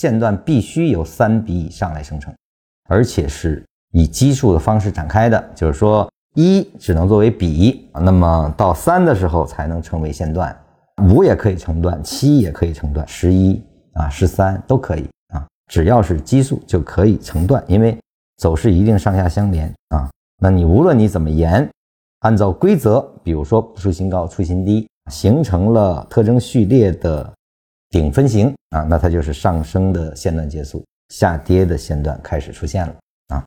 [0.00, 2.34] 线段必须由三笔以上来生成，
[2.88, 3.62] 而且是
[3.92, 10.58] 以奇数的方式展开的，就是说一只能作为笔，那么到三的时候才能成为线段，
[11.02, 17.94] 五也可以成段，七也可以成段，十一啊十三都可以啊，只要是奇数就可以成段，因为
[18.38, 20.08] 走势一定上下相连啊。
[20.42, 21.68] 那你无论你怎么延，
[22.20, 27.30] 按照规则，比如说不出新高，出新低，形成了特征序列的
[27.90, 32.94] 顶分型啊，那它就是上升的线段结束，下跌的线段开始出现了
[33.28, 33.44] 啊。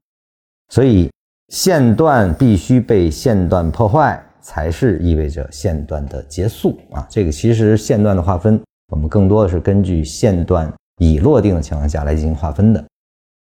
[0.69, 1.09] 所以
[1.49, 7.07] 线段必须被线段破坏，才是意味着线段的结束啊。
[7.09, 8.61] 这个其实线段的划分，
[8.91, 12.83] 我们更多的是根据线段已落定的情况下来进行划分的。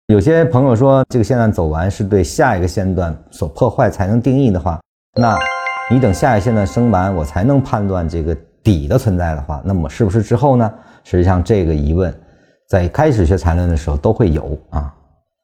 [0.06, 4.80] 有些朋友说，这个线段走完是对下一个线段所破坏才能定义的话，
[5.20, 5.38] 那
[5.90, 10.72] 你等下一线段升完，我才能判断这个底的存在的话，那么是不是之后呢？
[11.04, 12.14] 实际上这个疑问
[12.68, 14.94] 在开始学缠论的时候都会有啊。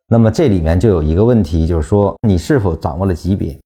[0.08, 3.58] 那么这里面就有一个问题，就是说你是否掌握了级别？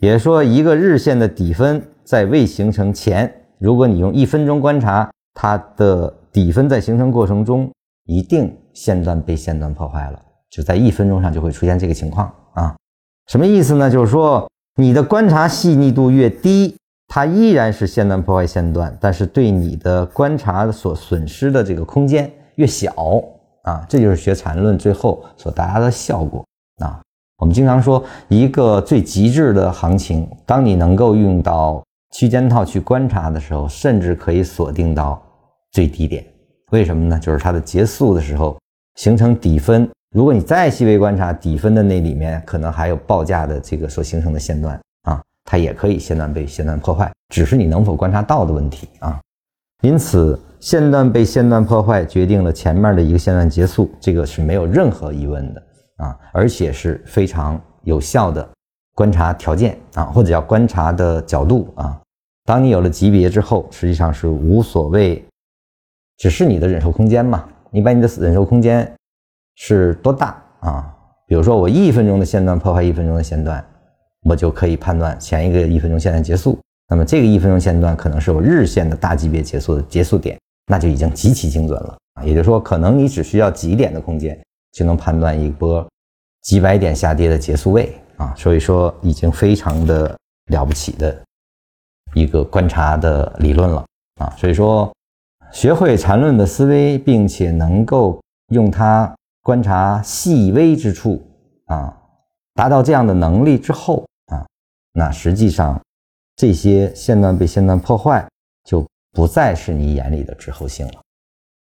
[0.00, 7.68] 也就是说，一个日线的底分在未形成前，如果你用一分钟观察它的底分在形成过程中，
[8.04, 10.22] 一定线段被线段破坏了。
[10.50, 12.76] 就在一分钟上就会出现这个情况啊，
[13.26, 13.90] 什么意思呢？
[13.90, 16.76] 就是说你的观察细腻度越低，
[17.08, 22.92] 它依然是线段破坏线段，但是对你的观察所损失的这个空间越小
[23.62, 26.44] 啊，这就是学缠论最后所达到的效果
[26.84, 27.00] 啊。
[27.38, 35.22] 我们经常说一个最极致的行情，当你能够用到区间套去观察的时候，甚至可以锁定到
[35.72, 36.24] 最低点。
[36.72, 37.18] 为什么呢？
[37.18, 38.58] 就是它的结束的时候
[38.96, 39.88] 形成底分。
[40.14, 44.78] 如果你再细微观察底分的那里面，可能还有报价的这个所形成的线段，
[45.50, 49.18] 它也可以线段被线段破坏，只是你能否观察到的问题啊。
[49.80, 55.62] 因此，线段被线段破坏决定了前面的一个线段结束，这个是没有任何疑问的
[55.96, 58.46] 啊，而且是非常有效的
[58.94, 61.98] 观察条件啊，或者叫观察的角度啊。
[62.44, 65.24] 当你有了级别之后，实际上是无所谓，
[66.18, 68.92] 只是你的忍受空间嘛，你把你的忍受空间。
[69.60, 70.94] 是多大啊？
[71.26, 73.64] 比如说我一分钟的线段破坏一分钟的线段，
[74.24, 76.58] 我就可以判断前一个一分钟线段结束。
[76.88, 82.24] 那么这个一分钟线段可能是我日线的大级别结束的结束点，那就已经极其精准了啊！
[82.24, 84.38] 也就是说，可能你只需要几点的空间
[84.72, 85.86] 就能判断一波
[86.42, 88.34] 几百点下跌的结束位啊！
[88.36, 90.16] 所以说，已经非常的
[90.50, 91.14] 了不起的
[92.14, 93.84] 一个观察的理论了
[94.20, 94.34] 啊！
[94.36, 94.90] 所以说，
[95.52, 98.20] 学会缠论的思维，并且能够
[98.52, 99.14] 用它。
[99.40, 101.22] 观察细微之处
[101.68, 101.96] 啊，
[102.58, 104.44] 达到这样的能力之后啊，
[104.92, 105.80] 那实际上
[106.34, 108.28] 这些线段被线段破坏，
[108.64, 110.94] 就不再是你眼里的滞后性了。